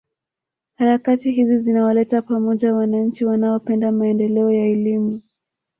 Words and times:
Harakati 0.75 1.31
hizi 1.31 1.57
zinawaleta 1.57 2.21
pamoja 2.21 2.73
wananchi 2.75 3.25
wanaopenda 3.25 3.91
maendeleo 3.91 4.51
ya 4.51 4.65
elimu 4.65 5.21